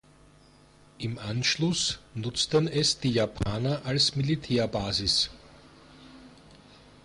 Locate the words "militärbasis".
4.15-5.29